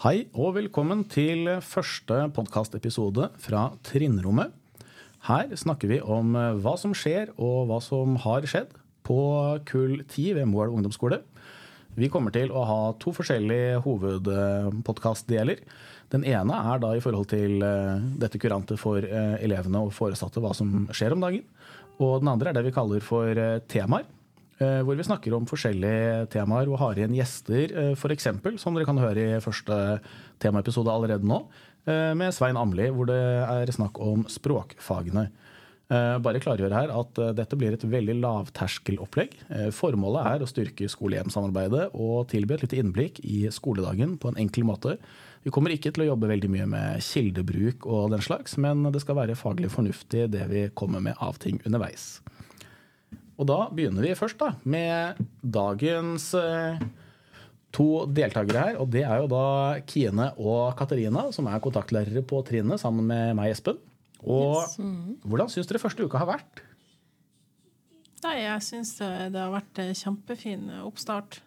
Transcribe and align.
Hei 0.00 0.30
og 0.32 0.54
velkommen 0.56 1.02
til 1.12 1.44
første 1.60 2.22
podkastepisode 2.32 3.26
fra 3.36 3.66
Trinnrommet. 3.84 4.48
Her 5.26 5.50
snakker 5.60 5.90
vi 5.90 5.98
om 6.00 6.30
eh, 6.40 6.54
hva 6.64 6.72
som 6.80 6.94
skjer 6.96 7.34
og 7.36 7.66
hva 7.68 7.82
som 7.84 8.14
har 8.22 8.46
skjedd 8.48 8.70
på 9.04 9.18
kull 9.68 9.98
10 10.06 10.38
ved 10.38 10.48
Moelv 10.48 10.78
ungdomsskole. 10.78 11.18
Vi 12.00 12.08
kommer 12.08 12.32
til 12.32 12.48
å 12.48 12.62
ha 12.64 12.78
to 12.96 13.12
forskjellige 13.12 13.82
hovedpodkastdeler. 13.84 15.60
Den 16.16 16.24
ene 16.24 16.62
er 16.72 16.80
da 16.80 16.94
i 16.96 17.04
forhold 17.04 17.28
til 17.34 17.60
eh, 17.60 18.00
dette 18.24 18.40
kurantet 18.40 18.80
for 18.80 19.04
eh, 19.04 19.36
elevene 19.44 19.84
og 19.84 19.92
foresatte 19.92 20.40
hva 20.40 20.54
som 20.56 20.88
skjer 20.96 21.12
om 21.12 21.28
dagen. 21.28 21.44
Og 22.00 22.22
den 22.24 22.32
andre 22.32 22.54
er 22.54 22.56
det 22.56 22.64
vi 22.70 22.72
kaller 22.72 23.04
for 23.04 23.36
temaer. 23.68 24.08
Eh, 24.60 24.82
hvor 24.84 24.96
vi 24.98 25.04
snakker 25.06 25.32
om 25.32 25.46
forskjellige 25.48 26.26
temaer 26.34 26.68
og 26.68 26.76
har 26.82 26.98
igjen 26.98 27.14
gjester, 27.16 27.72
eh, 27.72 27.92
f.eks. 27.96 28.26
som 28.60 28.76
dere 28.76 28.84
kan 28.84 29.00
høre 29.00 29.22
i 29.24 29.40
første 29.40 30.00
temaepisode 30.42 30.92
allerede 30.92 31.24
nå, 31.24 31.46
eh, 31.88 32.12
med 32.12 32.34
Svein 32.36 32.60
Amli, 32.60 32.90
hvor 32.92 33.08
det 33.08 33.16
er 33.16 33.72
snakk 33.72 33.96
om 34.04 34.26
språkfagene. 34.28 35.30
Bare 35.90 36.38
klargjøre 36.38 36.70
her 36.70 36.90
at 36.94 37.18
dette 37.34 37.56
blir 37.58 37.72
et 37.74 37.82
veldig 37.82 38.14
lavterskelopplegg. 38.22 39.32
Formålet 39.74 40.28
er 40.36 40.44
å 40.44 40.46
styrke 40.46 40.86
skole-hjem-samarbeidet 40.86 41.88
og 41.98 42.28
tilby 42.30 42.54
et 42.54 42.62
lite 42.62 42.78
innblikk 42.78 43.18
i 43.26 43.50
skoledagen 43.50 44.12
på 44.22 44.30
en 44.30 44.38
enkel 44.38 44.68
måte. 44.68 44.94
Vi 45.42 45.50
kommer 45.50 45.74
ikke 45.74 45.90
til 45.90 46.04
å 46.04 46.12
jobbe 46.12 46.30
veldig 46.30 46.52
mye 46.54 46.68
med 46.70 47.02
kildebruk 47.02 47.90
og 47.90 48.14
den 48.14 48.22
slags, 48.22 48.54
men 48.54 48.86
det 48.94 49.02
skal 49.02 49.18
være 49.18 49.34
faglig 49.34 49.72
fornuftig 49.74 50.28
det 50.30 50.46
vi 50.52 50.68
kommer 50.78 51.02
med 51.02 51.18
av 51.18 51.42
ting 51.42 51.58
underveis. 51.64 52.20
Og 53.40 53.48
da 53.48 53.60
begynner 53.72 54.04
vi 54.04 54.16
først 54.18 54.40
da, 54.40 54.52
med 54.68 55.20
dagens 55.40 56.26
eh, 56.36 56.80
to 57.72 58.04
deltakere 58.12 58.64
her. 58.66 58.80
Og 58.82 58.90
det 58.92 59.06
er 59.06 59.22
jo 59.22 59.30
da 59.32 59.44
Kine 59.88 60.30
og 60.36 60.74
Katarina, 60.78 61.30
som 61.32 61.48
er 61.48 61.62
kontaktlærere 61.64 62.22
på 62.22 62.42
trinnet 62.46 62.82
sammen 62.82 63.08
med 63.08 63.32
meg, 63.38 63.54
Espen. 63.54 63.80
Og 64.20 64.58
yes. 64.60 64.76
mm. 64.76 65.22
hvordan 65.24 65.48
syns 65.48 65.70
dere 65.70 65.80
første 65.80 66.04
uka 66.04 66.20
har 66.20 66.28
vært? 66.34 66.64
Nei, 68.20 68.42
jeg 68.42 68.66
syns 68.66 68.98
det 69.00 69.40
har 69.40 69.54
vært 69.54 69.80
en 69.80 69.94
kjempefin 69.96 70.68
oppstart. 70.84 71.40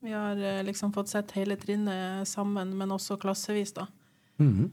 Vi 0.00 0.14
har 0.14 0.38
eh, 0.40 0.64
liksom 0.64 0.94
fått 0.94 1.10
sett 1.12 1.34
hele 1.36 1.58
trinnet 1.60 2.28
sammen, 2.30 2.72
men 2.78 2.94
også 2.94 3.18
klassevis, 3.20 3.74
da. 3.76 3.88
Mm 4.38 4.52
-hmm. 4.54 4.70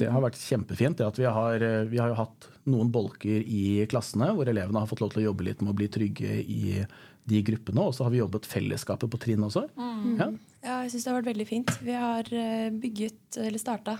Det 0.00 0.08
har 0.12 0.24
vært 0.24 0.38
kjempefint. 0.40 1.02
Vi 1.18 1.26
har, 1.26 1.62
eh, 1.64 1.84
vi, 1.88 2.00
har, 2.00 2.12
jo 2.12 2.18
hatt 2.18 2.48
noen 2.68 2.90
bolker 2.92 3.44
i 3.44 3.86
klassene 3.90 4.30
hvor 4.36 4.48
elevene 4.50 4.82
har 4.82 4.90
fått 4.90 5.02
lov 5.04 5.14
til 5.14 5.22
å 5.22 5.28
jobbe 5.30 5.46
litt 5.48 5.62
med 5.64 5.72
å 5.72 5.78
bli 5.78 5.88
trygge 5.92 6.40
i 6.42 6.84
de 7.28 7.40
gruppene. 7.44 7.84
Og 7.84 7.96
så 7.96 8.06
har 8.06 8.14
vi 8.14 8.22
jobbet 8.22 8.48
fellesskapet 8.48 9.10
på 9.12 9.20
trinn 9.20 9.44
også. 9.46 9.66
Mm. 9.76 10.14
Ja. 10.20 10.28
ja. 10.64 10.76
jeg 10.84 10.94
syns 10.94 11.04
det 11.06 11.12
har 11.12 11.18
vært 11.20 11.32
veldig 11.32 11.48
fint. 11.48 11.74
Vi 11.84 11.96
har 11.96 12.30
eh, 12.32 12.68
bygget, 12.84 13.40
eller 13.44 13.62
starta 13.62 13.98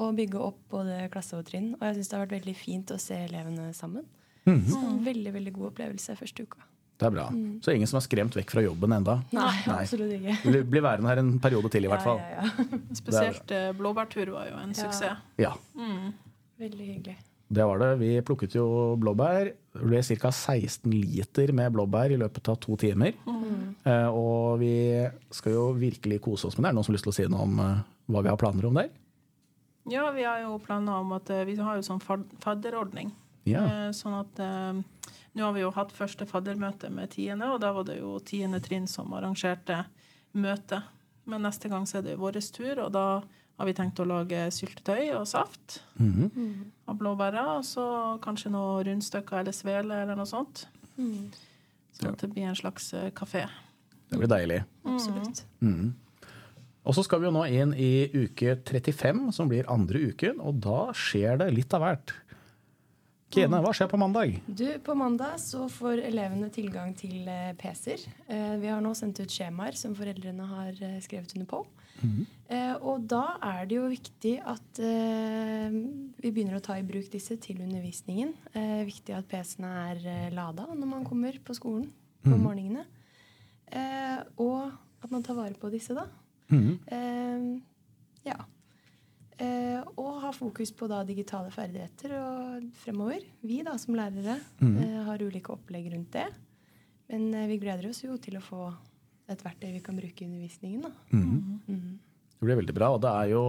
å 0.00 0.10
bygge 0.16 0.40
opp 0.40 0.60
både 0.72 1.06
klasse 1.12 1.38
og 1.38 1.46
trinn. 1.48 1.72
Og 1.78 1.86
jeg 1.88 2.00
syns 2.00 2.10
det 2.10 2.18
har 2.18 2.26
vært 2.26 2.38
veldig 2.40 2.58
fint 2.58 2.92
å 2.94 3.00
se 3.00 3.22
elevene 3.28 3.70
sammen. 3.76 4.08
Mm 4.42 4.64
Så 4.66 4.78
en 4.82 5.04
veldig, 5.06 5.32
veldig 5.36 5.52
god 5.54 5.68
opplevelse 5.70 6.16
første 6.18 6.42
uka. 6.48 6.64
Det 7.02 7.08
er 7.08 7.14
bra. 7.16 7.24
Mm. 7.34 7.58
Så 7.64 7.74
ingen 7.74 7.90
som 7.90 7.98
er 7.98 8.04
skremt 8.04 8.36
vekk 8.38 8.52
fra 8.54 8.62
jobben 8.62 8.94
enda? 8.94 9.16
Nei, 9.34 9.48
Nei. 9.66 9.80
absolutt 9.80 10.14
ikke. 10.14 10.36
Bli, 10.44 10.60
bli 10.70 10.82
værende 10.84 11.10
her 11.10 11.20
en 11.22 11.32
periode 11.42 11.70
til, 11.74 11.88
i 11.88 11.90
hvert 11.90 12.04
fall. 12.06 12.20
Ja, 12.22 12.44
ja, 12.46 12.66
ja. 12.70 12.78
Spesielt 13.00 13.54
uh, 13.56 13.70
blåbærtur 13.78 14.30
var 14.36 14.46
jo 14.52 14.60
en 14.60 14.74
suksess. 14.78 15.24
Ja. 15.42 15.50
Mm. 15.74 16.12
Veldig 16.62 16.86
hyggelig. 16.92 17.16
Det 17.52 17.66
var 17.68 17.82
det. 17.82 17.90
Vi 18.00 18.12
plukket 18.24 18.54
jo 18.56 18.66
blåbær. 19.02 19.50
Det 19.74 19.88
ble 19.88 20.02
ca. 20.06 20.30
16 20.30 20.94
liter 20.94 21.52
med 21.56 21.74
blåbær 21.74 22.14
i 22.14 22.20
løpet 22.22 22.52
av 22.52 22.60
to 22.62 22.78
timer. 22.80 23.18
Mm. 23.26 23.74
Uh, 23.82 24.08
og 24.14 24.62
vi 24.62 24.76
skal 25.34 25.58
jo 25.58 25.66
virkelig 25.76 26.20
kose 26.22 26.46
oss 26.48 26.56
med 26.56 26.68
det. 26.68 26.70
Er 26.70 26.76
det 26.76 26.78
noen 26.78 26.86
som 26.86 26.94
har 26.94 27.00
lyst 27.00 27.08
til 27.08 27.14
å 27.16 27.18
si 27.18 27.26
noe 27.34 27.48
om 27.48 27.58
uh, 27.58 27.82
hva 28.14 28.22
vi 28.22 28.30
har 28.30 28.38
planer 28.40 28.70
om 28.70 28.78
der? 28.78 28.94
Ja, 29.90 30.06
vi 30.14 30.22
har 30.22 30.38
jo 30.44 30.54
planer 30.62 31.02
om 31.02 31.16
at 31.18 31.26
vi 31.48 31.58
har 31.58 31.80
jo 31.80 31.82
sånn 31.82 32.00
fadderordning. 32.06 33.10
Ja. 33.48 33.90
Sånn 33.96 34.14
at 34.14 34.40
nå 35.32 35.44
har 35.44 35.54
vi 35.56 35.62
jo 35.64 35.70
hatt 35.74 35.94
første 35.96 36.26
faddermøte 36.28 36.90
med 36.92 37.10
tiende, 37.14 37.48
og 37.50 37.62
da 37.64 37.72
var 37.72 37.86
det 37.88 37.98
jo 37.98 38.18
tiende 38.24 38.60
trinn 38.62 38.86
som 38.90 39.12
arrangerte 39.16 39.84
møte. 40.36 40.82
Men 41.24 41.46
neste 41.46 41.70
gang 41.72 41.86
så 41.88 42.00
er 42.00 42.06
det 42.06 42.18
vår 42.20 42.38
tur, 42.52 42.84
og 42.84 42.92
da 42.94 43.06
har 43.62 43.68
vi 43.68 43.74
tenkt 43.76 44.00
å 44.02 44.08
lage 44.08 44.46
syltetøy 44.54 45.12
og 45.14 45.26
saft 45.28 45.82
mm 45.96 46.30
-hmm. 46.34 46.54
av 46.86 46.96
blåbærer. 46.96 47.58
Og 47.58 47.64
så 47.64 48.18
kanskje 48.22 48.50
noen 48.50 48.84
rundstykker 48.84 49.38
eller 49.38 49.52
svele 49.52 50.02
eller 50.02 50.16
noe 50.16 50.26
sånt. 50.26 50.66
Mm. 50.96 51.32
Sånn 51.92 52.12
at 52.12 52.18
det 52.18 52.30
blir 52.32 52.48
en 52.48 52.56
slags 52.56 52.94
eh, 52.94 53.10
kafé. 53.10 53.48
Det 54.08 54.18
blir 54.18 54.28
deilig. 54.28 54.64
Mm. 54.84 54.94
Absolutt. 54.94 55.44
Mm. 55.60 55.94
Og 56.84 56.94
så 56.94 57.02
skal 57.02 57.20
vi 57.20 57.26
jo 57.26 57.32
nå 57.32 57.44
inn 57.46 57.74
i 57.74 58.10
uke 58.14 58.56
35, 58.56 59.32
som 59.32 59.48
blir 59.48 59.70
andre 59.70 59.98
uken, 59.98 60.40
og 60.40 60.54
da 60.54 60.92
skjer 60.92 61.38
det 61.38 61.50
litt 61.54 61.74
av 61.74 61.80
hvert. 61.80 62.14
Kine, 63.32 63.62
hva 63.64 63.70
skjer 63.72 63.88
på 63.88 63.96
mandag? 64.00 64.34
Du, 64.44 64.66
På 64.84 64.94
mandag 64.98 65.38
så 65.40 65.64
får 65.72 66.02
elevene 66.04 66.50
tilgang 66.52 66.92
til 66.96 67.24
eh, 67.30 67.54
PC-er. 67.56 68.04
Eh, 68.28 68.56
vi 68.60 68.68
har 68.68 68.82
nå 68.84 68.92
sendt 68.98 69.22
ut 69.22 69.32
skjemaer 69.32 69.76
som 69.78 69.94
foreldrene 69.96 70.48
har 70.50 70.76
eh, 70.76 70.98
skrevet 71.04 71.32
under 71.36 71.48
på. 71.48 71.62
Mm. 72.02 72.26
Og 72.82 73.04
da 73.08 73.38
er 73.46 73.68
det 73.70 73.76
jo 73.76 73.84
viktig 73.86 74.32
at 74.50 74.78
vi 74.82 76.30
begynner 76.34 76.56
å 76.58 76.64
ta 76.64 76.74
i 76.74 76.82
bruk 76.84 77.06
disse 77.12 77.36
til 77.40 77.60
undervisningen. 77.62 78.32
Viktig 78.88 79.14
at 79.14 79.28
PC-ene 79.30 79.70
er 79.92 80.34
lada 80.34 80.66
når 80.74 80.90
man 80.90 81.06
kommer 81.06 81.38
på 81.46 81.54
skolen 81.56 81.86
på 82.24 82.34
mm. 82.34 82.42
morgenene. 82.42 82.82
Og 84.42 84.66
at 84.74 85.14
man 85.14 85.24
tar 85.24 85.38
vare 85.38 85.54
på 85.62 85.70
disse, 85.72 85.94
da. 85.94 86.08
Mm. 86.50 87.62
Ja. 88.26 88.40
Eh, 89.42 89.80
og 89.98 90.20
ha 90.22 90.30
fokus 90.34 90.70
på 90.76 90.86
da, 90.90 91.00
digitale 91.06 91.50
ferdigheter 91.54 92.14
og 92.18 92.68
fremover. 92.82 93.24
Vi 93.42 93.60
da, 93.66 93.74
som 93.80 93.96
lærere 93.98 94.38
mm. 94.60 94.76
eh, 94.84 94.98
har 95.08 95.24
ulike 95.24 95.54
opplegg 95.54 95.88
rundt 95.94 96.14
det. 96.14 96.28
Men 97.10 97.32
eh, 97.34 97.48
vi 97.50 97.58
gleder 97.62 97.88
oss 97.90 98.04
jo 98.04 98.16
til 98.22 98.38
å 98.38 98.44
få 98.44 98.68
et 99.32 99.42
verktøy 99.42 99.70
vi 99.72 99.82
kan 99.84 99.98
bruke 99.98 100.22
i 100.22 100.28
undervisningen. 100.28 100.86
Da. 100.86 100.92
Mm. 101.10 101.60
Mm. 101.66 101.98
Det 102.42 102.48
blir 102.48 102.58
veldig 102.58 102.74
bra. 102.74 102.88
og 102.90 103.04
er 103.06 103.28
jo, 103.30 103.40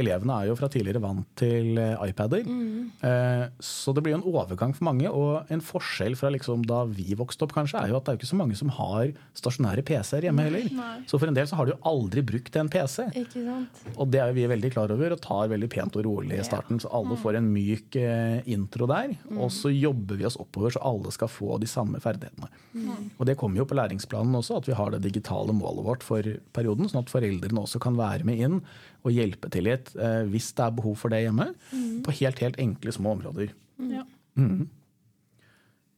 Elevene 0.00 0.36
er 0.40 0.46
jo 0.48 0.54
fra 0.56 0.68
tidligere 0.72 1.02
vant 1.02 1.26
til 1.36 1.76
eh, 1.76 2.04
iPader. 2.08 2.46
Mm. 2.48 2.86
Eh, 3.04 3.42
så 3.60 3.92
det 3.92 4.00
blir 4.00 4.14
jo 4.14 4.20
en 4.22 4.30
overgang 4.30 4.72
for 4.72 4.86
mange. 4.88 5.10
Og 5.12 5.50
en 5.52 5.60
forskjell 5.60 6.16
fra 6.16 6.30
liksom 6.32 6.62
da 6.64 6.86
vi 6.88 7.12
vokste 7.20 7.44
opp, 7.44 7.52
kanskje, 7.52 7.82
er 7.82 7.92
jo 7.92 7.98
at 7.98 8.06
det 8.06 8.14
er 8.14 8.16
jo 8.16 8.20
ikke 8.22 8.30
så 8.30 8.38
mange 8.40 8.56
som 8.56 8.72
har 8.78 9.12
stasjonære 9.36 9.84
PC-er 9.84 10.24
hjemme 10.30 10.46
heller. 10.46 10.70
Nei. 10.72 10.94
Så 11.10 11.20
for 11.20 11.28
en 11.28 11.36
del 11.36 11.50
så 11.50 11.58
har 11.58 11.68
de 11.68 11.74
jo 11.74 11.82
aldri 11.90 12.24
brukt 12.30 12.56
en 12.56 12.70
PC. 12.72 13.10
Ikke 13.26 13.44
sant? 13.44 13.82
Og 13.98 14.08
det 14.08 14.22
er 14.24 14.32
jo 14.32 14.38
vi 14.38 14.48
veldig 14.54 14.72
klar 14.72 14.96
over 14.96 15.12
og 15.18 15.20
tar 15.26 15.52
veldig 15.52 15.70
pent 15.76 16.00
og 16.00 16.08
rolig 16.08 16.40
i 16.40 16.48
starten. 16.48 16.80
Så 16.80 16.88
alle 16.96 17.20
får 17.20 17.42
en 17.42 17.52
myk 17.52 18.00
eh, 18.00 18.40
intro 18.56 18.88
der. 18.88 19.12
Mm. 19.28 19.36
Og 19.36 19.52
så 19.52 19.74
jobber 19.74 20.16
vi 20.16 20.28
oss 20.30 20.40
oppover 20.40 20.72
så 20.72 20.84
alle 20.94 21.12
skal 21.12 21.28
få 21.28 21.60
de 21.60 21.68
samme 21.68 22.00
ferdighetene. 22.00 22.48
Mm. 22.72 23.12
Og 23.18 23.28
det 23.28 23.36
kommer 23.36 23.60
jo 23.60 23.68
på 23.68 23.76
læringsplanen 23.76 24.40
også, 24.40 24.62
at 24.62 24.72
vi 24.72 24.80
har 24.80 24.96
det 24.96 25.04
digitale 25.04 25.52
målet 25.52 25.84
vårt 25.84 26.08
for 26.08 26.24
perioden, 26.56 26.88
sånn 26.88 27.04
at 27.04 27.12
foreldrene 27.12 27.68
også 27.68 27.84
kan 27.84 28.00
være 28.00 28.24
med 28.24 28.29
med 28.30 28.40
inn 28.46 28.58
og 29.04 29.14
hjelpe 29.14 29.50
til 29.52 29.66
litt 29.68 29.92
eh, 29.98 30.22
hvis 30.30 30.52
det 30.56 30.66
er 30.66 30.76
behov 30.76 30.98
for 31.00 31.12
det 31.12 31.24
hjemme. 31.24 31.50
Mm. 31.74 32.02
På 32.06 32.14
helt, 32.14 32.42
helt 32.44 32.60
enkle, 32.62 32.94
små 32.94 33.16
områder. 33.18 33.54
Mm. 33.80 33.90
Ja. 33.98 34.04
Mm. 34.38 34.68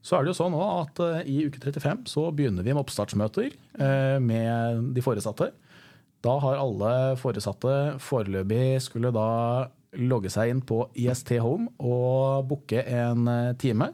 Så 0.03 0.19
er 0.19 0.25
det 0.25 0.33
jo 0.33 0.39
sånn 0.41 0.57
at 0.59 0.99
uh, 0.99 1.21
I 1.23 1.45
uke 1.47 1.61
35 1.63 2.09
så 2.11 2.27
begynner 2.35 2.67
vi 2.67 2.75
med 2.75 2.83
oppstartsmøter 2.83 3.53
uh, 3.79 4.19
med 4.23 4.91
de 4.97 5.05
foresatte. 5.05 5.53
Da 6.23 6.35
har 6.43 6.59
alle 6.59 6.91
foresatte 7.19 8.01
foreløpig 8.03 8.81
skulle 8.83 9.13
da 9.15 9.69
logge 10.03 10.31
seg 10.33 10.51
inn 10.51 10.63
på 10.67 10.87
IST 10.99 11.37
Home 11.45 11.71
og 11.79 12.49
booke 12.51 12.83
en 12.83 13.31
uh, 13.31 13.55
time. 13.63 13.93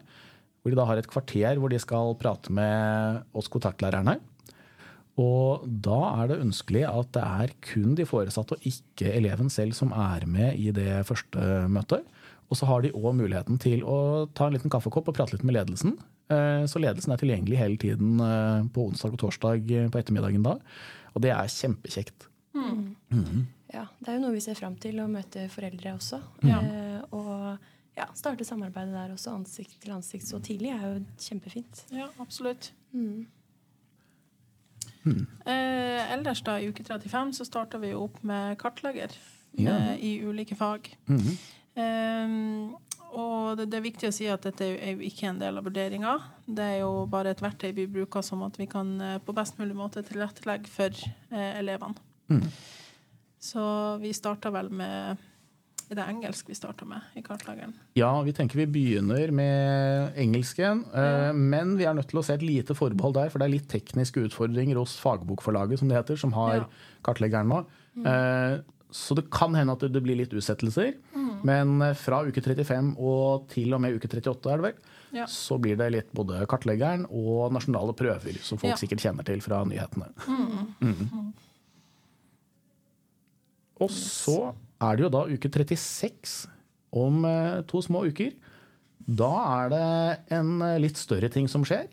Hvor 0.63 0.73
de 0.73 0.81
da 0.81 0.89
har 0.89 1.01
et 1.01 1.11
kvarter 1.11 1.61
hvor 1.61 1.73
de 1.73 1.81
skal 1.81 2.17
prate 2.21 2.53
med 2.57 3.37
oss 3.37 3.53
kontaktlærerne. 3.53 4.17
Og 5.19 5.65
da 5.67 5.99
er 6.21 6.31
det 6.31 6.43
ønskelig 6.45 6.85
at 6.87 7.11
det 7.17 7.25
er 7.25 7.55
kun 7.73 7.97
de 7.99 8.07
foresatte 8.07 8.55
og 8.55 8.69
ikke 8.69 9.11
eleven 9.17 9.51
selv 9.51 9.75
som 9.75 9.91
er 9.97 10.29
med 10.31 10.59
i 10.61 10.71
det 10.75 11.01
første 11.09 11.65
møtet. 11.73 12.07
Og 12.49 12.57
så 12.57 12.69
har 12.69 12.85
de 12.85 12.95
òg 12.97 13.11
muligheten 13.19 13.59
til 13.61 13.83
å 13.85 14.29
ta 14.37 14.47
en 14.47 14.55
liten 14.57 14.73
kaffekopp 14.73 15.11
og 15.11 15.19
prate 15.19 15.35
litt 15.35 15.45
med 15.45 15.59
ledelsen. 15.59 15.99
Eh, 16.33 16.65
så 16.71 16.81
ledelsen 16.81 17.13
er 17.13 17.21
tilgjengelig 17.21 17.61
hele 17.61 17.81
tiden 17.81 18.23
eh, 18.25 18.63
på 18.73 18.87
onsdag 18.89 19.17
og 19.17 19.23
torsdag 19.25 19.69
på 19.93 20.01
ettermiddagen 20.01 20.47
da. 20.47 20.57
Og 21.15 21.25
det 21.25 21.35
er 21.35 21.53
kjempekjekt. 21.53 22.29
Mm. 22.57 22.95
Mm. 23.13 23.43
Ja, 23.75 23.85
det 24.01 24.13
er 24.13 24.17
jo 24.17 24.23
noe 24.25 24.37
vi 24.37 24.45
ser 24.45 24.57
fram 24.57 24.79
til, 24.81 25.01
å 25.03 25.11
møte 25.11 25.49
foreldre 25.53 25.97
også. 25.99 26.23
Ja. 26.47 26.61
Eh, 26.63 27.01
og 27.17 27.99
ja, 27.99 28.07
starte 28.17 28.47
samarbeidet 28.47 28.95
der 28.95 29.13
også, 29.13 29.35
ansikt 29.35 29.81
til 29.83 29.97
ansikt 29.97 30.29
så 30.29 30.41
tidlig, 30.45 30.73
er 30.77 30.87
jo 30.87 31.03
kjempefint. 31.21 31.83
Ja, 31.93 32.09
absolutt. 32.23 32.71
Mm. 32.95 33.27
Eh, 35.47 36.13
ellers 36.15 36.43
da, 36.47 36.59
i 36.59 36.69
uke 36.71 36.85
35 36.85 37.33
så 37.39 37.47
starter 37.49 37.83
vi 37.83 37.95
opp 37.95 38.19
med 38.27 38.59
kartlegger 38.61 39.15
ja. 39.59 39.77
eh, 39.77 39.95
i 40.05 40.13
ulike 40.25 40.57
fag. 40.57 40.91
Mm 41.07 41.19
-hmm. 41.19 41.37
eh, 41.81 42.79
og 43.09 43.57
det, 43.57 43.71
det, 43.73 43.79
er 43.79 43.87
viktig 43.87 44.09
å 44.11 44.13
si 44.13 44.27
at 44.29 44.45
dette 44.45 44.67
er 44.67 44.97
jo 44.97 45.07
ikke 45.07 45.31
en 45.31 45.39
del 45.41 45.59
av 45.59 45.65
vurderinga. 45.65 46.19
Det 46.45 46.65
er 46.65 46.79
jo 46.83 47.07
bare 47.11 47.33
et 47.33 47.43
verktøy 47.43 47.73
vi 47.73 47.87
bruker 47.87 48.25
som 48.25 48.43
at 48.43 48.59
vi 48.59 48.67
kan 48.67 49.01
eh, 49.01 49.19
på 49.19 49.33
best 49.33 49.59
mulig 49.59 49.77
måte 49.77 50.03
tilrettelegge 50.05 50.69
for 50.69 50.93
eh, 51.31 51.59
elevene. 51.59 51.97
Mm. 52.29 52.45
Så 53.41 53.65
vi 54.03 54.13
starter 54.13 54.53
vel 54.53 54.69
med 54.71 55.17
er 55.89 55.97
det 55.97 56.05
engelsk 56.05 56.51
vi 56.51 56.57
starter 56.57 56.89
med 56.89 57.17
i 57.17 57.23
kartlageren? 57.25 57.73
Ja, 57.97 58.11
vi 58.27 58.35
tenker 58.37 58.61
vi 58.61 58.67
begynner 58.69 59.31
med 59.33 60.19
engelsken. 60.21 60.83
Ja. 60.93 61.31
Men 61.33 61.77
vi 61.79 61.87
er 61.89 61.97
nødt 61.97 62.11
til 62.11 62.21
å 62.21 62.25
se 62.27 62.37
et 62.37 62.45
lite 62.45 62.77
forbehold 62.77 63.17
der, 63.17 63.31
for 63.33 63.41
det 63.41 63.49
er 63.49 63.55
litt 63.57 63.71
tekniske 63.73 64.27
utfordringer 64.29 64.77
hos 64.77 64.99
fagbokforlaget, 65.01 65.81
som 65.81 65.89
det 65.89 65.97
heter, 65.97 66.21
som 66.21 66.35
har 66.37 66.61
ja. 66.61 66.67
kartleggeren 67.09 67.49
nå. 67.49 67.63
Mm. 68.05 68.67
Så 68.93 69.17
det 69.17 69.27
kan 69.33 69.57
hende 69.57 69.75
at 69.77 69.89
det 69.89 70.05
blir 70.05 70.21
litt 70.21 70.37
utsettelser. 70.37 70.95
Mm. 71.17 71.33
Men 71.49 71.75
fra 71.97 72.21
uke 72.29 72.45
35 72.45 72.95
og 73.01 73.49
til 73.53 73.73
og 73.73 73.83
med 73.85 73.97
uke 73.97 74.13
38 74.13 74.53
er 74.53 74.61
det 74.61 74.69
vel, 74.69 74.79
ja. 75.23 75.27
så 75.31 75.57
blir 75.63 75.81
det 75.81 75.89
litt 75.95 76.15
både 76.17 76.45
kartleggeren 76.53 77.09
og 77.09 77.53
nasjonale 77.57 77.97
prøver, 77.97 78.41
som 78.45 78.61
folk 78.61 78.77
sikkert 78.81 79.05
kjenner 79.05 79.29
til 79.29 79.41
fra 79.45 79.65
nyhetene. 79.69 80.13
Mm. 80.29 80.73
mm. 80.85 81.29
Og 83.79 83.93
så 83.95 84.51
er 84.79 84.97
det 84.97 85.07
jo 85.07 85.11
da 85.13 85.25
uke 85.27 85.51
36 85.51 86.49
om 86.99 87.25
eh, 87.29 87.61
to 87.69 87.83
små 87.85 88.05
uker. 88.09 88.35
Da 89.09 89.31
er 89.63 89.73
det 89.73 89.87
en 90.39 90.53
eh, 90.65 90.79
litt 90.83 91.01
større 91.01 91.31
ting 91.33 91.49
som 91.51 91.65
skjer. 91.67 91.89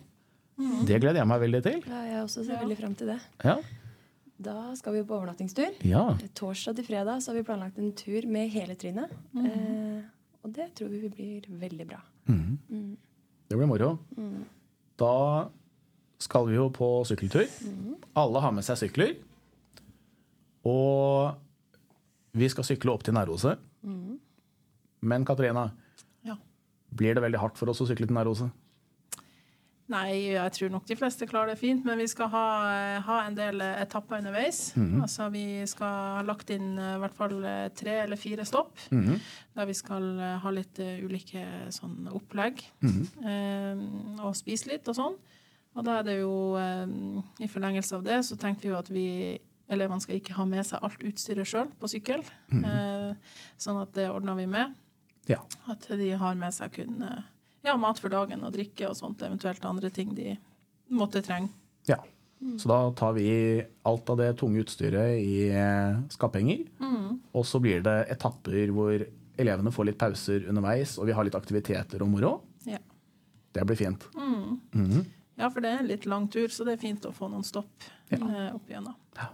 Mm. 0.56 0.86
Det 0.88 1.00
gleder 1.04 1.20
jeg 1.22 1.30
meg 1.30 1.42
veldig 1.44 1.62
til. 1.66 1.82
Ja, 1.90 2.04
jeg 2.10 2.22
også 2.24 2.46
ser 2.46 2.62
veldig 2.62 2.78
frem 2.80 2.96
til 2.96 3.12
det. 3.12 3.20
Ja. 3.44 3.58
Da 4.46 4.58
skal 4.76 4.98
vi 4.98 5.04
på 5.08 5.16
overnattingstur. 5.16 5.78
Ja. 5.88 6.10
Torsdag 6.36 6.78
til 6.80 6.88
fredag 6.88 7.24
så 7.24 7.32
har 7.32 7.40
vi 7.40 7.48
planlagt 7.48 7.80
en 7.80 7.94
tur 7.96 8.28
med 8.32 8.52
hele 8.54 8.76
trinnet. 8.80 9.12
Mm. 9.36 9.46
Eh, 9.50 10.02
og 10.46 10.54
det 10.56 10.70
tror 10.78 10.92
vi 10.92 11.10
blir 11.10 11.48
veldig 11.50 11.88
bra. 11.90 12.02
Mm. 12.30 12.58
mm. 12.70 12.92
Det 13.50 13.58
blir 13.60 13.70
moro. 13.70 13.92
Mm. 14.18 14.44
Da 14.98 15.16
skal 16.20 16.48
vi 16.50 16.56
jo 16.58 16.70
på 16.74 16.90
sykkeltur. 17.08 17.46
Mm. 17.62 17.96
Alle 18.18 18.42
har 18.42 18.54
med 18.56 18.66
seg 18.66 18.80
sykler. 18.80 19.16
Og 20.66 21.36
vi 22.36 22.50
skal 22.52 22.68
sykle 22.68 22.94
opp 22.94 23.06
til 23.06 23.16
Nærose. 23.16 23.56
Mm. 23.86 24.20
Men 25.06 25.26
Katarina, 25.28 25.70
ja. 26.26 26.38
blir 26.96 27.16
det 27.16 27.24
veldig 27.24 27.42
hardt 27.42 27.60
for 27.60 27.72
oss 27.72 27.84
å 27.84 27.90
sykle 27.90 28.10
til 28.10 28.18
Nærose? 28.18 28.50
Nei, 29.94 30.32
jeg 30.34 30.54
tror 30.56 30.72
nok 30.74 30.88
de 30.90 30.96
fleste 30.98 31.28
klarer 31.30 31.52
det 31.52 31.60
fint, 31.60 31.84
men 31.86 32.00
vi 32.02 32.08
skal 32.10 32.32
ha, 32.34 32.46
ha 33.06 33.18
en 33.28 33.36
del 33.38 33.62
etapper 33.62 34.18
underveis. 34.18 34.74
Mm 34.76 34.86
-hmm. 34.88 35.02
Altså 35.02 35.30
Vi 35.30 35.68
skal 35.68 36.16
ha 36.18 36.22
lagt 36.22 36.50
inn 36.50 36.80
eh, 36.80 36.96
i 36.96 37.00
hvert 37.00 37.16
fall 37.16 37.46
eh, 37.46 37.70
tre 37.70 37.92
eller 38.04 38.16
fire 38.16 38.46
stopp, 38.46 38.80
mm 38.92 39.04
-hmm. 39.04 39.20
der 39.56 39.66
vi 39.66 39.74
skal 39.74 40.20
eh, 40.20 40.38
ha 40.40 40.50
litt 40.50 40.80
ulike 40.80 41.46
sånn 41.70 42.08
opplegg. 42.12 42.64
Mm 42.82 42.92
-hmm. 42.92 43.28
eh, 43.30 44.26
og 44.26 44.36
spise 44.36 44.70
litt 44.70 44.88
og 44.88 44.96
sånn. 44.96 45.16
Og 45.76 45.84
da 45.84 46.00
er 46.00 46.04
det 46.04 46.20
jo, 46.22 46.56
eh, 46.56 46.88
i 47.40 47.48
forlengelse 47.48 47.96
av 47.96 48.04
det, 48.04 48.24
så 48.26 48.36
tenkte 48.36 48.64
vi 48.64 48.70
jo 48.70 48.78
at 48.78 48.90
vi 48.90 49.40
Elevene 49.72 50.04
skal 50.04 50.20
ikke 50.20 50.36
ha 50.38 50.46
med 50.50 50.66
seg 50.68 50.84
alt 50.86 51.06
utstyret 51.08 51.50
sjøl 51.50 51.70
på 51.80 51.90
sykkel. 51.90 52.26
Mm. 52.54 52.66
Eh, 52.70 53.38
sånn 53.62 53.80
at 53.82 53.94
det 53.98 54.10
ordner 54.12 54.38
vi 54.38 54.46
med. 54.50 54.76
Ja. 55.30 55.40
At 55.72 55.88
de 55.90 56.12
har 56.22 56.38
med 56.38 56.54
seg 56.54 56.76
kun 56.76 57.02
eh, 57.06 57.24
ja, 57.66 57.74
mat 57.82 58.00
for 58.02 58.14
dagen 58.14 58.46
og 58.46 58.54
drikke 58.54 58.92
og 58.92 58.98
sånt, 58.98 59.24
eventuelt 59.26 59.64
andre 59.66 59.90
ting 59.94 60.14
de 60.18 60.36
måtte 60.94 61.24
trenge. 61.26 61.50
Ja. 61.90 61.98
Mm. 62.42 62.60
Så 62.62 62.70
da 62.70 62.80
tar 62.94 63.16
vi 63.16 63.30
alt 63.90 64.10
av 64.12 64.20
det 64.22 64.36
tunge 64.38 64.62
utstyret 64.62 65.18
i 65.18 65.48
eh, 65.50 65.98
skaphenger. 66.14 66.66
Mm. 66.78 67.22
Og 67.34 67.46
så 67.48 67.62
blir 67.64 67.82
det 67.86 67.98
etapper 68.14 68.74
hvor 68.76 69.08
elevene 69.42 69.74
får 69.74 69.90
litt 69.90 70.00
pauser 70.00 70.46
underveis, 70.52 70.98
og 71.00 71.10
vi 71.10 71.16
har 71.16 71.26
litt 71.26 71.38
aktiviteter 71.38 72.06
og 72.06 72.12
moro. 72.12 72.36
Ja. 72.70 72.80
Det 73.56 73.66
blir 73.66 73.80
fint. 73.80 74.06
Mm. 74.14 74.60
-hmm. 74.72 75.06
Ja, 75.36 75.50
for 75.50 75.60
det 75.60 75.70
er 75.70 75.80
en 75.80 75.88
litt 75.88 76.06
lang 76.06 76.28
tur, 76.32 76.48
så 76.48 76.64
det 76.64 76.74
er 76.74 76.78
fint 76.78 77.06
å 77.06 77.12
få 77.12 77.28
noen 77.28 77.44
stopp 77.44 77.84
ja. 78.10 78.18
eh, 78.18 78.56
opp 78.56 78.70
igjennom. 78.70 78.96
Ja. 79.16 79.28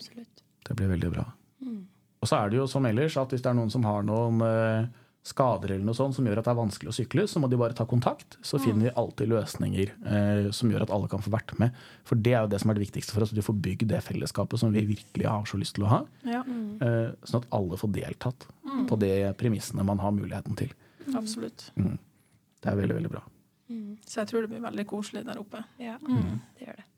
Mm, 0.00 0.08
absolutt. 0.08 0.42
Det 0.68 0.76
blir 0.78 0.90
veldig 0.94 1.12
bra. 1.12 1.26
Mm. 1.60 1.84
Og 2.20 2.28
så 2.28 2.40
er 2.40 2.50
det 2.50 2.60
jo 2.60 2.66
som 2.68 2.88
ellers 2.88 3.16
at 3.20 3.32
hvis 3.32 3.44
det 3.44 3.52
er 3.52 3.56
noen 3.56 3.72
som 3.72 3.86
har 3.88 4.04
noen 4.04 4.42
uh, 4.44 5.00
skader 5.26 5.74
eller 5.74 5.84
noe 5.84 5.96
sånt 5.96 6.16
som 6.16 6.26
gjør 6.26 6.40
at 6.40 6.46
det 6.48 6.52
er 6.52 6.58
vanskelig 6.58 6.90
å 6.90 6.96
sykle, 6.96 7.24
så 7.28 7.40
må 7.42 7.48
de 7.52 7.58
bare 7.60 7.76
ta 7.76 7.84
kontakt. 7.88 8.38
Så 8.40 8.56
mm. 8.56 8.62
finner 8.64 8.86
vi 8.86 8.92
alltid 9.02 9.28
løsninger 9.28 9.92
eh, 9.92 10.46
som 10.56 10.72
gjør 10.72 10.86
at 10.86 10.92
alle 10.96 11.10
kan 11.12 11.20
få 11.20 11.32
vært 11.34 11.52
med. 11.60 11.76
For 12.08 12.16
det 12.16 12.32
er 12.32 12.46
jo 12.46 12.52
det 12.54 12.60
som 12.62 12.72
er 12.72 12.78
det 12.78 12.86
viktigste 12.86 13.12
for 13.12 13.24
oss, 13.24 13.34
at 13.34 13.40
vi 13.40 13.44
får 13.44 13.58
bygd 13.66 13.90
det 13.92 14.00
fellesskapet 14.06 14.62
som 14.62 14.72
vi 14.72 14.86
virkelig 14.88 15.28
har 15.28 15.44
så 15.48 15.60
lyst 15.60 15.76
til 15.76 15.84
å 15.84 15.90
ha. 15.92 16.00
Ja. 16.24 16.40
Uh, 16.40 17.12
sånn 17.28 17.44
at 17.44 17.50
alle 17.56 17.80
får 17.80 17.92
deltatt 17.98 18.48
mm. 18.64 18.86
på 18.88 19.00
de 19.04 19.12
premissene 19.40 19.84
man 19.86 20.00
har 20.00 20.16
muligheten 20.16 20.56
til. 20.60 20.72
Absolutt. 21.12 21.68
Mm. 21.76 21.98
Det 22.60 22.72
er 22.72 22.80
veldig, 22.80 22.96
veldig 23.02 23.12
bra. 23.12 23.24
Mm. 23.70 23.98
Så 24.06 24.22
jeg 24.22 24.32
tror 24.32 24.46
det 24.46 24.54
blir 24.54 24.64
veldig 24.64 24.86
koselig 24.88 25.26
der 25.28 25.44
oppe. 25.44 25.62
Ja, 25.80 25.98
det 26.00 26.64
gjør 26.64 26.80
det. 26.80 26.88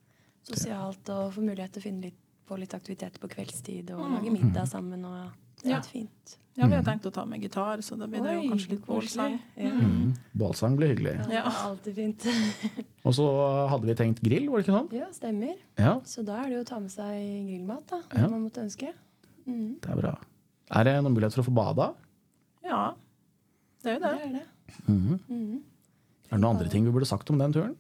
Sosialt 0.47 1.11
og 1.15 1.35
få 1.35 1.43
mulighet 1.43 1.75
til 1.75 1.83
å 1.83 1.85
finne 1.85 2.09
litt 2.09 2.22
på 2.49 2.59
litt 2.61 2.75
aktivitet 2.77 3.19
på 3.23 3.31
kveldstid 3.33 3.91
og 3.95 4.05
mm. 4.05 4.15
lage 4.17 4.35
middag 4.35 4.69
sammen. 4.71 5.05
og 5.09 5.63
det 5.63 5.71
er 5.71 5.77
ja. 5.77 5.83
fint. 5.87 6.39
Ja, 6.55 6.67
vi 6.69 6.77
har 6.77 6.83
tenkt 6.85 7.07
å 7.09 7.11
ta 7.15 7.23
med 7.25 7.41
gitar, 7.41 7.81
så 7.81 7.97
da 7.97 8.05
blir 8.11 8.21
det 8.21 8.35
jo 8.35 8.43
kanskje 8.51 8.75
litt 8.75 8.83
bålsang. 8.85 9.39
Ja. 9.57 9.71
Mm. 9.73 10.11
Bålsang 10.37 10.75
blir 10.77 10.91
hyggelig. 10.93 11.15
Ja, 11.23 11.39
ja. 11.39 11.53
alltid 11.71 11.97
fint. 11.97 12.27
og 13.07 13.15
så 13.17 13.29
hadde 13.71 13.89
vi 13.89 13.95
tenkt 13.97 14.21
grill, 14.25 14.51
var 14.53 14.61
det 14.61 14.67
ikke 14.67 14.75
sånn? 14.77 14.91
Ja, 14.99 15.09
stemmer. 15.17 15.55
Ja. 15.81 15.95
Så 16.09 16.25
da 16.29 16.43
er 16.43 16.51
det 16.51 16.59
jo 16.59 16.65
å 16.67 16.69
ta 16.69 16.81
med 16.83 16.93
seg 16.93 17.15
grillmat, 17.49 17.87
da, 17.89 18.03
om 18.19 18.35
man 18.35 18.45
måtte 18.45 18.67
ønske. 18.67 18.93
Mm. 19.47 19.79
Det 19.81 19.95
er 19.95 20.03
bra. 20.03 20.13
Er 20.77 20.89
det 20.89 20.95
noen 20.99 21.17
mulighet 21.17 21.39
for 21.39 21.45
å 21.45 21.49
få 21.49 21.57
bada? 21.57 21.89
Ja, 22.67 22.83
det 23.83 23.95
er 23.95 23.97
jo 23.97 24.03
det. 24.05 24.13
det, 24.13 24.27
er, 24.27 24.35
det. 24.37 24.83
Mm 24.87 25.01
-hmm. 25.07 25.57
er 26.29 26.37
det 26.37 26.41
noen 26.41 26.57
andre 26.57 26.69
ting 26.69 26.85
vi 26.85 26.93
burde 26.93 27.09
sagt 27.09 27.31
om 27.31 27.39
den 27.39 27.53
turen? 27.53 27.77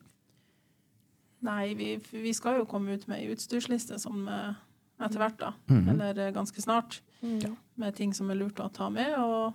Nei, 1.43 1.75
vi, 1.75 1.97
vi, 2.11 2.35
skal 2.35 2.61
jo 2.61 2.69
komme 2.71 2.95
ut 2.95 3.09
med 3.11 3.19
ei 3.19 3.33
utstyrsliste 3.35 3.99
som 3.99 4.29
eh, 4.31 4.55
etter 5.03 5.19
hvert, 5.19 5.39
da. 5.41 5.53
Mm 5.67 5.81
-hmm. 5.81 5.91
Eller 5.91 6.19
eh, 6.27 6.33
ganske 6.35 6.63
snart. 6.63 7.03
Mm. 7.21 7.57
Med 7.75 7.95
ting 7.95 8.15
som 8.15 8.31
er 8.31 8.35
lurt 8.35 8.61
å 8.61 8.69
ta 8.69 8.91
med, 8.91 9.19
og, 9.19 9.53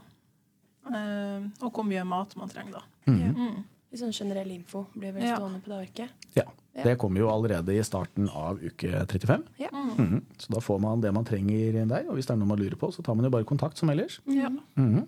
eh, 0.92 1.48
og 1.62 1.72
hvor 1.72 1.84
mye 1.84 2.04
mat 2.04 2.36
man 2.36 2.50
trenger, 2.50 2.72
da. 2.72 2.84
Mm 3.12 3.34
-hmm. 3.34 3.64
Litt 3.92 4.00
sånn 4.00 4.12
generell 4.12 4.52
info 4.52 4.86
blir 4.94 5.12
vel 5.12 5.24
stående 5.36 5.58
ja. 5.58 5.64
på 5.64 5.70
det 5.70 5.78
arket? 5.78 6.10
Ja. 6.34 6.44
Det 6.84 6.98
kommer 6.98 7.20
jo 7.20 7.30
allerede 7.30 7.74
i 7.74 7.84
starten 7.84 8.30
av 8.30 8.60
uke 8.64 9.06
35. 9.06 9.44
Ja. 9.58 9.70
-hmm. 9.72 10.22
Så 10.38 10.54
da 10.54 10.60
får 10.60 10.80
man 10.80 11.02
det 11.02 11.12
man 11.12 11.26
trenger 11.26 11.86
der. 11.86 12.10
Og 12.10 12.14
hvis 12.14 12.26
det 12.26 12.34
er 12.34 12.38
noe 12.38 12.48
man 12.48 12.60
lurer 12.60 12.76
på, 12.76 12.92
så 12.92 13.02
tar 13.02 13.16
man 13.16 13.26
jo 13.26 13.30
bare 13.30 13.44
kontakt 13.44 13.78
som 13.78 13.90
ellers. 13.90 14.22
Ja. 14.26 14.50
Mhm. 14.76 15.08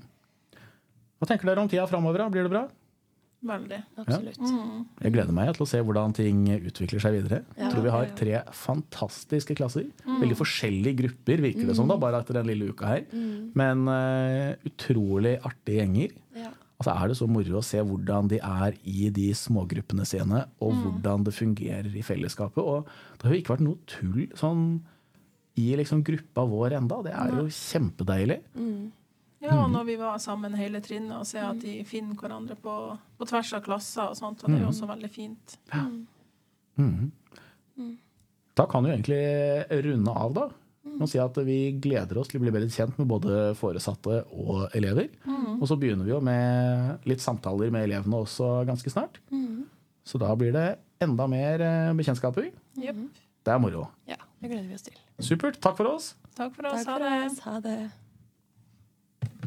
Hva 1.19 1.27
tenker 1.27 1.45
dere 1.45 1.61
om 1.61 1.69
tida 1.69 1.87
framover? 1.87 2.29
Blir 2.29 2.43
det 2.43 2.49
bra? 2.49 2.67
Veldig. 3.39 3.77
Absolutt. 4.01 4.39
Ja. 4.41 4.49
Mm. 4.51 4.79
Jeg 4.99 5.13
gleder 5.15 5.35
meg 5.35 5.51
til 5.55 5.63
å 5.63 5.69
se 5.71 5.79
hvordan 5.79 6.15
ting 6.17 6.41
utvikler 6.57 7.03
seg 7.03 7.15
videre. 7.15 7.41
Jeg 7.55 7.71
tror 7.71 7.85
vi 7.85 7.93
har 7.93 8.09
tre 8.19 8.41
fantastiske 8.55 9.55
klasser. 9.55 9.85
Mm. 10.03 10.17
Veldig 10.25 10.39
forskjellige 10.41 10.99
grupper, 11.03 11.43
virker 11.47 11.69
det 11.69 11.77
som, 11.77 11.87
da, 11.87 11.95
mm. 11.95 12.03
bare 12.03 12.19
etter 12.19 12.39
den 12.41 12.49
lille 12.51 12.73
uka 12.73 12.89
her. 12.91 13.05
Mm. 13.13 13.51
Men 13.59 13.85
uh, 13.87 14.67
utrolig 14.67 15.37
artige 15.39 15.85
gjenger. 15.85 16.17
Ja. 16.39 16.51
Altså 16.79 16.93
er 16.95 17.11
det 17.11 17.17
så 17.19 17.27
moro 17.27 17.59
å 17.59 17.65
se 17.65 17.81
hvordan 17.83 18.29
de 18.31 18.37
er 18.43 18.75
i 18.87 19.09
de 19.15 19.31
smågruppene 19.35 20.05
sine, 20.07 20.45
og 20.63 20.75
mm. 20.75 20.83
hvordan 20.85 21.25
det 21.27 21.35
fungerer 21.35 21.91
i 21.95 22.05
fellesskapet. 22.05 22.63
Og 22.63 22.87
det 23.19 23.27
har 23.27 23.35
jo 23.35 23.41
ikke 23.41 23.55
vært 23.55 23.67
noe 23.67 23.83
tull 23.89 24.29
sånn 24.39 24.63
i 25.59 25.73
liksom 25.75 26.03
gruppa 26.07 26.45
vår 26.47 26.77
enda. 26.77 27.01
Det 27.03 27.15
er 27.15 27.35
jo 27.35 27.49
kjempedeilig. 27.51 28.39
Mm. 28.55 28.87
Ja, 29.39 29.55
og 29.63 29.69
når 29.71 29.85
vi 29.87 29.95
var 29.99 30.17
sammen 30.19 30.55
hele 30.59 30.81
trinnet, 30.83 31.15
og 31.15 31.27
se 31.27 31.39
at 31.39 31.61
de 31.63 31.77
finner 31.87 32.17
hverandre 32.19 32.57
på, 32.59 32.75
på 33.17 33.27
tvers 33.29 33.53
av 33.55 33.63
klasser 33.63 34.11
og 34.11 34.17
sånt, 34.19 34.43
og 34.43 34.49
det 34.51 34.57
er 34.57 34.65
jo 34.65 34.67
mm. 34.67 34.73
også 34.73 34.89
veldig 34.89 35.11
fint. 35.13 35.55
Ja. 35.71 35.85
Mm. 36.79 37.11
Mm. 37.79 37.93
Da 38.59 38.65
kan 38.67 38.83
vi 38.83 38.91
egentlig 38.91 39.21
runde 39.85 40.15
av, 40.25 40.33
da. 40.35 40.49
Og 40.99 41.07
si 41.07 41.19
at 41.21 41.37
vi 41.47 41.57
gleder 41.79 42.17
oss 42.19 42.31
til 42.31 42.39
å 42.39 42.43
bli 42.43 42.51
bedre 42.51 42.71
kjent 42.73 42.97
med 42.99 43.07
både 43.07 43.53
foresatte 43.59 44.23
og 44.35 44.75
elever. 44.75 45.07
Mm. 45.23 45.59
Og 45.59 45.65
så 45.69 45.77
begynner 45.79 46.07
vi 46.07 46.11
jo 46.11 46.19
med 46.23 47.07
litt 47.07 47.23
samtaler 47.23 47.71
med 47.71 47.87
elevene 47.87 48.19
også 48.25 48.65
ganske 48.67 48.91
snart. 48.91 49.21
Mm. 49.31 49.67
Så 50.07 50.19
da 50.19 50.33
blir 50.39 50.51
det 50.55 50.67
enda 51.03 51.27
mer 51.31 51.63
eh, 51.63 51.93
bekjentskaper. 51.95 52.49
Yep. 52.81 53.01
Det 53.45 53.53
er 53.53 53.63
moro. 53.63 53.85
Ja, 54.09 54.19
det 54.41 54.51
gleder 54.51 54.67
vi 54.67 54.75
oss 54.75 54.87
til. 54.87 54.99
Supert. 55.23 55.61
Takk 55.63 55.79
for 55.79 55.93
oss. 55.93 56.13
Takk 56.35 56.55
for 56.57 56.71
oss. 56.71 56.83
Takk 56.83 56.89
for 56.89 57.07
ha 57.07 57.15
det. 57.15 57.25
Oss. 57.29 57.41
Ha 57.45 57.57
det. 57.63 57.79